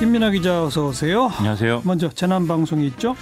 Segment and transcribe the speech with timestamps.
[0.00, 1.26] 김민아 기자 어서 오세요.
[1.26, 1.82] 안녕하세요.
[1.84, 3.14] 먼저 재난 방송이 있죠?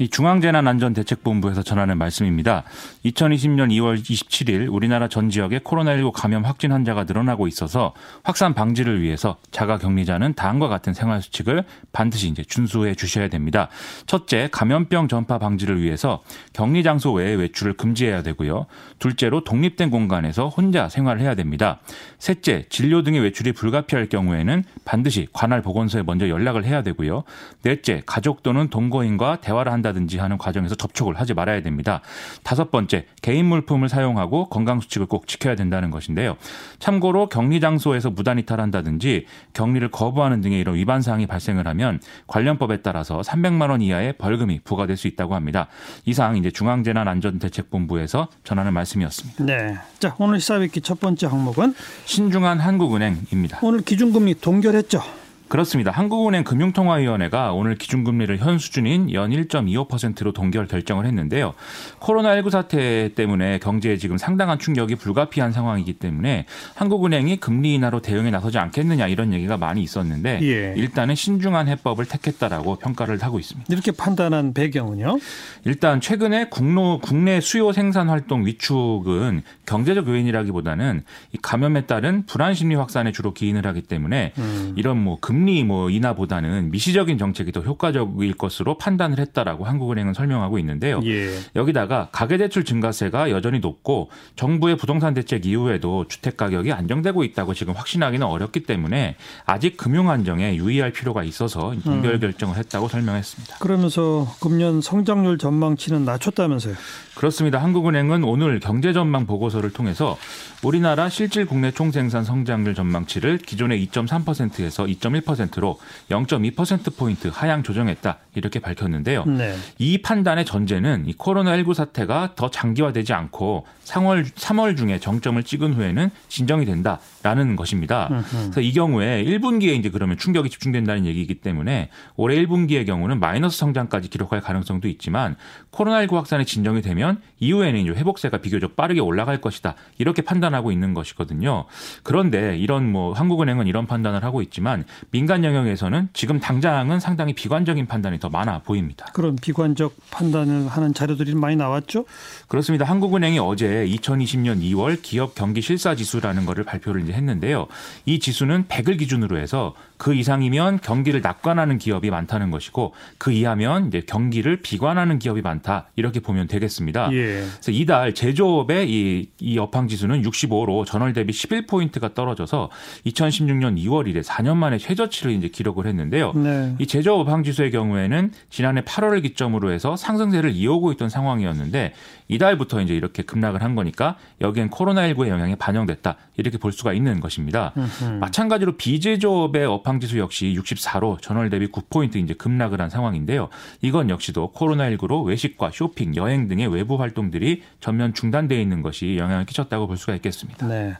[0.00, 2.62] 이 중앙재난안전대책본부에서 전하는 말씀입니다.
[3.04, 9.38] 2020년 2월 27일 우리나라 전 지역에 코로나19 감염 확진 환자가 늘어나고 있어서 확산 방지를 위해서
[9.50, 13.68] 자가 격리자는 다음과 같은 생활 수칙을 반드시 이제 준수해 주셔야 됩니다.
[14.06, 16.22] 첫째, 감염병 전파 방지를 위해서
[16.52, 18.66] 격리 장소 외에 외출을 금지해야 되고요.
[19.00, 21.80] 둘째로 독립된 공간에서 혼자 생활을 해야 됩니다.
[22.18, 27.24] 셋째, 진료 등의 외출이 불가피할 경우에는 반드시 관할 보건소에 먼저 연락을 해야 되고요.
[27.62, 32.00] 넷째, 가족 또는 동거인과 대화를 한다 한다든지 하는 과정에서 접촉을 하지 말아야 됩니다.
[32.42, 36.36] 다섯 번째, 개인 물품을 사용하고 건강 수칙을 꼭 지켜야 된다는 것인데요.
[36.78, 43.20] 참고로 격리 장소에서 무단 이탈한다든지 격리를 거부하는 등의 이런 위반 사항이 발생을 하면 관련법에 따라서
[43.20, 45.68] 300만 원 이하의 벌금이 부과될 수 있다고 합니다.
[46.04, 49.44] 이상 이제 중앙재난안전대책본부에서 전하는 말씀이었습니다.
[49.44, 49.76] 네.
[49.98, 51.74] 자, 오늘 시사뵙기 첫 번째 항목은
[52.04, 53.60] 신중한 한국은행입니다.
[53.62, 55.27] 오늘 기준금리 동결했죠.
[55.48, 55.90] 그렇습니다.
[55.90, 61.54] 한국은행 금융통화위원회가 오늘 기준금리를 현 수준인 연 1.25%로 동결 결정을 했는데요.
[62.00, 68.58] 코로나19 사태 때문에 경제에 지금 상당한 충격이 불가피한 상황이기 때문에 한국은행이 금리 인하로 대응에 나서지
[68.58, 70.74] 않겠느냐 이런 얘기가 많이 있었는데 예.
[70.76, 73.72] 일단은 신중한 해법을 택했다라고 평가를 하고 있습니다.
[73.72, 75.18] 이렇게 판단한 배경은요?
[75.64, 81.02] 일단 최근에 국로, 국내 수요 생산 활동 위축은 경제적 요인이라기보다는
[81.42, 84.74] 감염에 따른 불안 심리 확산에 주로 기인을 하기 때문에 음.
[84.76, 90.58] 이런 뭐 금 금리 뭐 인하보다는 미시적인 정책이 더 효과적일 것으로 판단을 했다라고 한국은행은 설명하고
[90.58, 91.00] 있는데요.
[91.04, 91.30] 예.
[91.54, 98.26] 여기다가 가계대출 증가세가 여전히 높고 정부의 부동산 대책 이후에도 주택 가격이 안정되고 있다고 지금 확신하기는
[98.26, 99.14] 어렵기 때문에
[99.46, 102.20] 아직 금융 안정에 유의할 필요가 있어서 동결 음.
[102.20, 103.58] 결정을 했다고 설명했습니다.
[103.58, 106.74] 그러면서 금년 성장률 전망치는 낮췄다면서요?
[107.14, 107.60] 그렇습니다.
[107.60, 110.16] 한국은행은 오늘 경제 전망 보고서를 통해서
[110.62, 115.78] 우리나라 실질 국내 총생산 성장률 전망치를 기존의 2.3%에서 2.1%로
[116.10, 119.24] 0.2% 포인트 하향 조정했다 이렇게 밝혔는데요.
[119.24, 119.54] 네.
[119.78, 126.10] 이 판단의 전제는 이 코로나19 사태가 더 장기화되지 않고 3월 3월 중에 정점을 찍은 후에는
[126.28, 128.08] 진정이 된다라는 것입니다.
[128.30, 134.08] 그래서 이 경우에 1분기에 이제 그러면 충격이 집중된다는 얘기이기 때문에 올해 1분기의 경우는 마이너스 성장까지
[134.08, 135.36] 기록할 가능성도 있지만
[135.72, 141.64] 코로나19 확산이 진정이 되면 이후에는 이제 회복세가 비교적 빠르게 올라갈 것이다 이렇게 판단하고 있는 것이거든요.
[142.02, 144.84] 그런데 이런 뭐 한국은행은 이런 판단을 하고 있지만
[145.18, 149.04] 민간 영역에서는 지금 당장은 상당히 비관적인 판단이 더 많아 보입니다.
[149.12, 152.04] 그런 비관적 판단을 하는 자료들이 많이 나왔죠?
[152.46, 152.84] 그렇습니다.
[152.84, 157.66] 한국은행이 어제 2020년 2월 기업 경기 실사 지수라는 것을 발표를 이제 했는데요.
[158.06, 164.00] 이 지수는 100을 기준으로 해서 그 이상이면 경기를 낙관하는 기업이 많다는 것이고 그 이하면 이제
[164.06, 167.12] 경기를 비관하는 기업이 많다 이렇게 보면 되겠습니다.
[167.12, 167.44] 예.
[167.54, 172.70] 그래서 이달 제조업의 이, 이 업황 지수는 65로 전월 대비 11포인트가 떨어져서
[173.06, 176.32] 2016년 2월 이래 4년 만에 최저 치를 이제 기록을 했는데요.
[176.34, 176.74] 네.
[176.78, 181.92] 이 제조업 업황 지수의 경우에는 지난해 8월을 기점으로 해서 상승세를 이어오고 있던 상황이었는데
[182.28, 187.72] 이달부터 이제 이렇게 급락을 한 거니까 여기엔 코로나19의 영향이 반영됐다 이렇게 볼 수가 있는 것입니다.
[187.76, 188.18] 으흠.
[188.20, 193.48] 마찬가지로 비제조업의 업황 지수 역시 64로 전월 대비 9포인트 이제 급락을 한 상황인데요.
[193.82, 199.86] 이건 역시도 코로나19로 외식과 쇼핑, 여행 등의 외부 활동들이 전면 중단돼 있는 것이 영향을 끼쳤다고
[199.86, 200.66] 볼 수가 있겠습니다.
[200.66, 200.94] 네.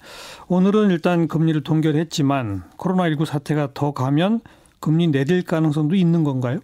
[0.48, 4.40] 오늘은 일단 금리를 동결했지만 코로나19 사태가 더 가면
[4.80, 6.60] 금리 내릴 가능성도 있는 건가요?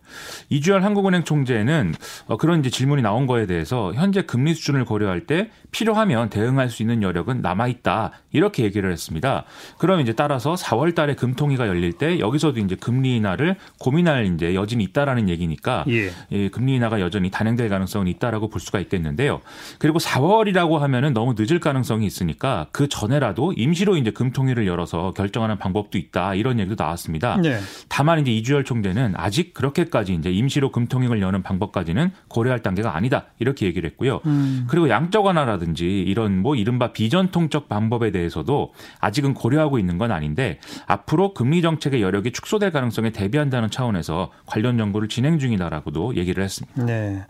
[0.49, 1.95] 이주열 한국은행 총재는
[2.27, 6.83] 어, 그런 이제 질문이 나온 거에 대해서 현재 금리 수준을 고려할 때 필요하면 대응할 수
[6.83, 9.45] 있는 여력은 남아 있다 이렇게 얘기를 했습니다.
[9.79, 14.85] 그럼 이제 따라서 4월 달에 금통위가 열릴 때 여기서도 이제 금리 인하를 고민할 이제 여진이
[14.85, 16.11] 있다라는 얘기니까 예.
[16.33, 19.41] 예, 금리 인하가 여전히 단행될 가능성은 있다라고 볼 수가 있겠는데요.
[19.79, 25.99] 그리고 4월이라고 하면은 너무 늦을 가능성이 있으니까 그 전에라도 임시로 이제 금통위를 열어서 결정하는 방법도
[25.99, 27.37] 있다 이런 얘기도 나왔습니다.
[27.43, 27.59] 네.
[28.05, 33.65] 다만 이제 이주열 총재는 아직 그렇게까지 이제 임시로 금통행을 여는 방법까지는 고려할 단계가 아니다 이렇게
[33.65, 34.21] 얘기를 했고요.
[34.27, 34.67] 음.
[34.69, 41.33] 그리고 양적 완화라든지 이런 뭐 이른바 비전통적 방법에 대해서도 아직은 고려하고 있는 건 아닌데 앞으로
[41.33, 46.85] 금리 정책의 여력이 축소될 가능성에 대비한다는 차원에서 관련 연구를 진행 중이다라고도 얘기를 했습니다.
[46.85, 47.25] 네.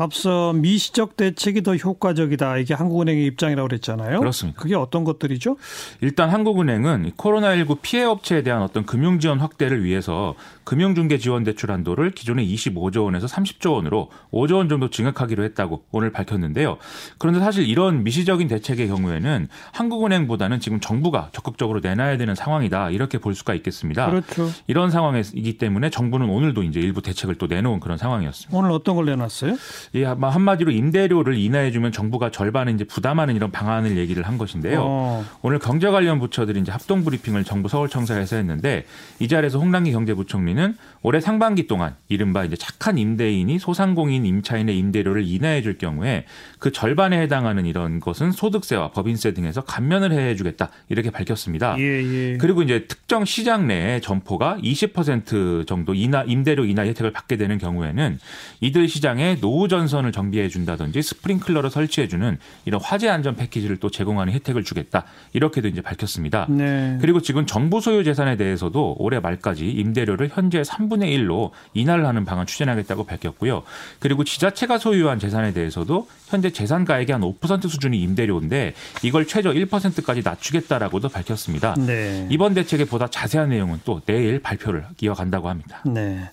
[0.00, 2.58] 앞서 미시적 대책이 더 효과적이다.
[2.58, 4.20] 이게 한국은행의 입장이라고 그랬잖아요.
[4.20, 4.60] 그렇습니다.
[4.60, 5.56] 그게 어떤 것들이죠?
[6.00, 10.36] 일단 한국은행은 코로나19 피해 업체에 대한 어떤 금융 지원 확대를 위해서
[10.68, 16.12] 금융중개 지원 대출 한도를 기존의 25조 원에서 30조 원으로 5조 원 정도 증액하기로 했다고 오늘
[16.12, 16.76] 밝혔는데요.
[17.16, 22.90] 그런데 사실 이런 미시적인 대책의 경우에는 한국은행보다는 지금 정부가 적극적으로 내놔야 되는 상황이다.
[22.90, 24.10] 이렇게 볼 수가 있겠습니다.
[24.10, 24.50] 그렇죠.
[24.66, 28.54] 이런 상황이기 때문에 정부는 오늘도 이제 일부 대책을 또 내놓은 그런 상황이었습니다.
[28.54, 29.56] 오늘 어떤 걸 내놨어요?
[29.94, 34.82] 예, 한마디로 임대료를 인하해주면 정부가 절반은 이제 부담하는 이런 방안을 얘기를 한 것인데요.
[34.82, 35.24] 어.
[35.40, 38.84] 오늘 경제 관련 부처들이 이제 합동 브리핑을 정부 서울청사에서 했는데
[39.18, 40.57] 이 자리에서 홍남기 경제부총리는
[41.02, 46.24] 올해 상반기 동안 이른바 이제 착한 임대인이 소상공인 임차인의 임대료를 인하해 줄 경우에
[46.58, 51.76] 그 절반에 해당하는 이런 것은 소득세와 법인세 등에서 감면을 해 주겠다 이렇게 밝혔습니다.
[51.78, 52.36] 예, 예.
[52.38, 58.18] 그리고 이제 특정 시장 내에 점포가 20% 정도 인하 임대료 인하 혜택을 받게 되는 경우에는
[58.60, 64.32] 이들 시장에 노후 전선을 정비해 준다든지 스프링클러를 설치해 주는 이런 화재 안전 패키지를 또 제공하는
[64.32, 65.04] 혜택을 주겠다.
[65.32, 66.46] 이렇게도 이제 밝혔습니다.
[66.48, 66.98] 네.
[67.00, 72.46] 그리고 지금 정부 소유 재산에 대해서도 올해 말까지 임대료를 현재 3분의 1로 인하를 하는 방안
[72.46, 73.62] 추진하겠다고 밝혔고요.
[73.98, 81.08] 그리고 지자체가 소유한 재산에 대해서도 현재 재산가액의 한 5% 수준이 임대료인데 이걸 최저 1%까지 낮추겠다라고도
[81.08, 81.74] 밝혔습니다.
[81.78, 82.26] 네.
[82.30, 85.82] 이번 대책의 보다 자세한 내용은 또 내일 발표를 이어간다고 합니다.
[85.86, 86.30] 네.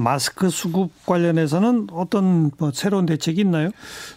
[0.00, 3.70] 마스크 수급 관련해서는 어떤 뭐 새로운 대책이 있나요?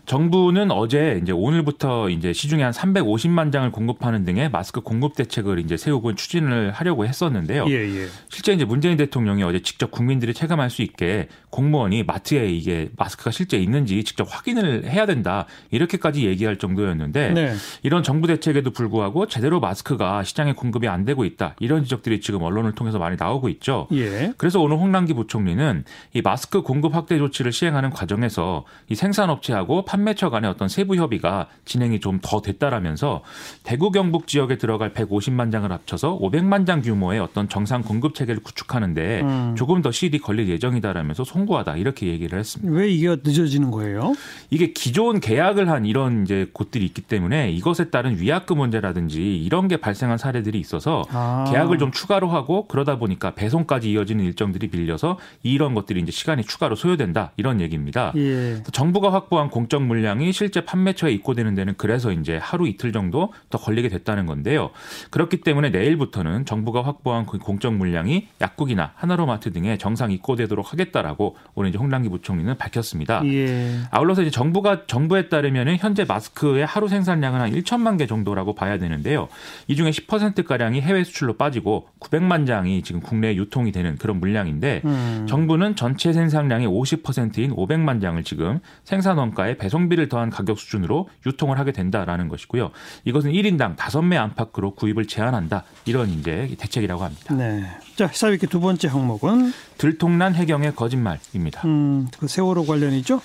[0.06, 5.76] 정부는 어제 이제 오늘부터 이제 시중에 한 350만 장을 공급하는 등의 마스크 공급 대책을 이제
[5.76, 7.66] 세우고 추진을 하려고 했었는데요.
[7.68, 8.08] 예, 예.
[8.30, 13.58] 실제 이제 문재인 대통령이 어제 직접 국민들이 체감할 수 있게 공무원이 마트에 이게 마스크가 실제
[13.58, 17.54] 있는지 직접 확인을 해야 된다 이렇게까지 얘기할 정도였는데 네.
[17.84, 22.72] 이런 정부 대책에도 불구하고 제대로 마스크가 시장에 공급이 안 되고 있다 이런 지적들이 지금 언론을
[22.72, 23.88] 통해서 많이 나오고 있죠.
[23.92, 24.34] 예.
[24.38, 25.73] 그래서 오늘 홍남기 부총리는
[26.14, 32.00] 이 마스크 공급 확대 조치를 시행하는 과정에서 이 생산업체하고 판매처 간의 어떤 세부 협의가 진행이
[32.00, 33.22] 좀 더 됐다라면서
[33.64, 39.22] 대구 경북 지역에 들어갈 150만 장을 합쳐서 500만 장 규모의 어떤 정상 공급 체계를 구축하는데
[39.22, 39.56] 음.
[39.58, 42.74] 조금 더 시일이 걸릴 예정이다라면서 송구하다 이렇게 얘기를 했습니다.
[42.74, 44.14] 왜 이게 늦어지는 거예요?
[44.50, 49.78] 이게 기존 계약을 한 이런 이제 곳들이 있기 때문에 이것에 따른 위약금 문제라든지 이런 게
[49.78, 51.46] 발생한 사례들이 있어서 아.
[51.50, 56.76] 계약을 좀 추가로 하고 그러다 보니까 배송까지 이어지는 일정들이 밀려서 이런 것들이 이제 시간이 추가로
[56.76, 58.12] 소요된다 이런 얘기입니다.
[58.16, 58.62] 예.
[58.72, 63.90] 정부가 확보한 공적 물량이 실제 판매처에 입고되는 데는 그래서 이제 하루 이틀 정도 더 걸리게
[63.90, 64.72] 됐다는 건데요.
[65.10, 71.70] 그렇기 때문에 내일부터는 정부가 확보한 그 공적 물량이 약국이나 하나로마트 등에 정상 입고되도록 하겠다라고 오늘
[71.70, 73.22] 이제 홍남기 부총리는 밝혔습니다.
[73.26, 73.80] 예.
[73.92, 79.28] 아울러서 이제 정부가 정부에 따르면은 현재 마스크의 하루 생산량은 한 1천만 개 정도라고 봐야 되는데요.
[79.68, 84.82] 이 중에 10% 가량이 해외 수출로 빠지고 900만 장이 지금 국내에 유통이 되는 그런 물량인데
[84.86, 85.26] 음.
[85.28, 91.60] 정 부는 전체 생산량의 50%인 500만 장을 지금 생산 원가에 배송비를 더한 가격 수준으로 유통을
[91.60, 92.72] 하게 된다라는 것이고요.
[93.06, 95.64] 이것은 1인당 5매 안팎으로 구입을 제한한다.
[95.86, 97.36] 이런 이제 대책이라고 합니다.
[97.36, 97.64] 네.
[97.96, 101.62] 자, 시사위키 두 번째 항목은 들통난 해경의 거짓말입니다.
[101.66, 103.22] 음, 그 세월호 관련이죠?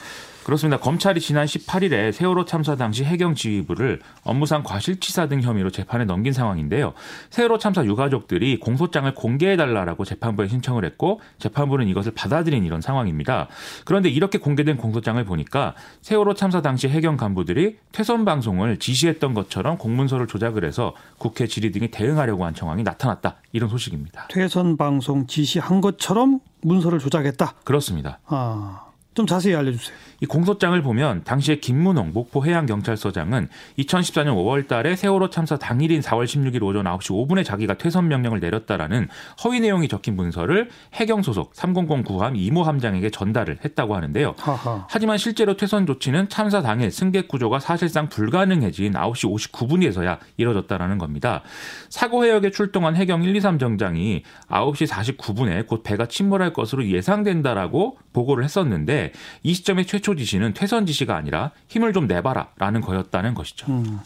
[0.49, 0.79] 그렇습니다.
[0.79, 6.95] 검찰이 지난 18일에 세월호 참사 당시 해경 지휘부를 업무상 과실치사 등 혐의로 재판에 넘긴 상황인데요.
[7.29, 13.49] 세월호 참사 유가족들이 공소장을 공개해달라고 재판부에 신청을 했고 재판부는 이것을 받아들인 이런 상황입니다.
[13.85, 20.29] 그런데 이렇게 공개된 공소장을 보니까 세월호 참사 당시 해경 간부들이 퇴선 방송을 지시했던 것처럼 공문서를
[20.29, 23.37] 조작을 해서 국회 질의 등이 대응하려고 한 정황이 나타났다.
[23.53, 24.29] 이런 소식입니다.
[24.31, 27.53] 퇴선 방송 지시한 것처럼 문서를 조작했다.
[27.65, 28.19] 그렇습니다.
[28.25, 28.88] 아,
[29.19, 29.97] 좀 자세히 알려주세요.
[30.21, 33.49] 이 공소장을 보면 당시에 김문홍 목포 해양경찰서장은
[33.79, 39.09] 2014년 5월 달에 세월호 참사 당일인 4월 16일 오전 9시 5분에 자기가 퇴선 명령을 내렸다라는
[39.43, 44.35] 허위 내용이 적힌 문서를 해경 소속 300 구함 이모 함장에게 전달을 했다고 하는데요.
[44.39, 44.87] 하하.
[44.89, 51.43] 하지만 실제로 퇴선 조치는 참사 당일 승객 구조가 사실상 불가능해진 9시 59분에서야 이뤄졌다라는 겁니다.
[51.91, 57.99] 사고 해역에 출동한 해경 1, 2, 3 정장이 9시 49분에 곧 배가 침몰할 것으로 예상된다라고
[58.13, 59.08] 보고를 했었는데
[59.43, 63.67] 이 시점에 최초 지시는 퇴선 지시가 아니라 힘을 좀 내봐라라는 거였다는 것이죠.
[63.71, 64.01] 음,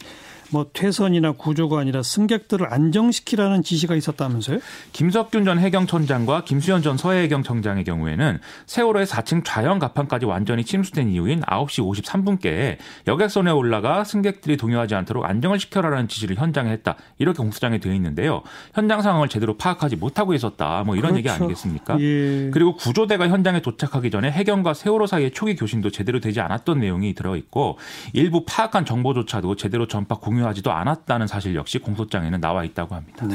[0.53, 4.59] 뭐 퇴선이나 구조가 아니라 승객들을 안정시키라는 지시가 있었다면서요?
[4.91, 12.03] 김석균 전 해경청장과 김수현 전 서해해경청장의 경우에는 세월호의 4층 좌형 갑판까지 완전히 침수된 이후인 9시
[12.03, 16.97] 53분께 여객선에 올라가 승객들이 동요하지 않도록 안정을 시켜라라는 지시를 현장에 했다.
[17.17, 18.43] 이렇게 공소장에 되어 있는데요.
[18.75, 20.83] 현장 상황을 제대로 파악하지 못하고 있었다.
[20.85, 21.45] 뭐 이런 얘기 그렇죠.
[21.45, 21.99] 아니겠습니까?
[21.99, 22.51] 예.
[22.51, 27.35] 그리고 구조대가 현장에 도착하기 전에 해경과 세월호 사이의 초기 교신도 제대로 되지 않았던 내용이 들어
[27.37, 27.79] 있고
[28.13, 33.25] 일부 파악한 정보조차도 제대로 전파 공유 하지도 않았다는 사실 역시 공소장에는 나와 있다고 합니다.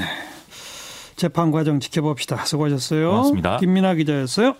[1.16, 2.44] 재판 과정 지켜봅시다.
[2.44, 3.10] 수고하셨어요.
[3.10, 3.56] 고맙습니다.
[3.58, 4.54] 김민아 기자였어요.